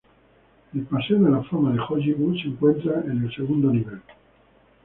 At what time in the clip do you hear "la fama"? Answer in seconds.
1.29-1.73